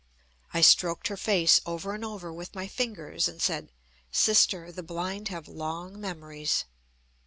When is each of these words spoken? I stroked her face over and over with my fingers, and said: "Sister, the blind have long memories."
I 0.51 0.61
stroked 0.61 1.09
her 1.09 1.15
face 1.15 1.61
over 1.63 1.93
and 1.93 2.03
over 2.03 2.33
with 2.33 2.55
my 2.55 2.65
fingers, 2.67 3.27
and 3.27 3.39
said: 3.39 3.71
"Sister, 4.11 4.71
the 4.71 4.81
blind 4.81 5.27
have 5.27 5.47
long 5.47 5.99
memories." 6.01 6.65